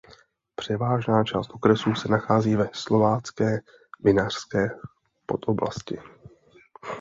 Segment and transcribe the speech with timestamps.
[0.55, 3.59] Převážná část okresu se nachází ve Slovácké
[4.03, 4.67] vinařské
[5.25, 5.99] podoblasti.